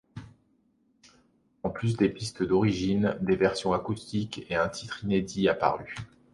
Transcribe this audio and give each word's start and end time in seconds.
En 1.61 1.69
plus 1.69 1.95
des 1.95 2.09
pistes 2.09 2.41
d'origine, 2.41 3.19
des 3.21 3.35
versions 3.35 3.71
acoustiques 3.71 4.47
et 4.49 4.55
un 4.55 4.67
titre 4.67 5.03
inédit 5.03 5.47
apparu. 5.47 5.93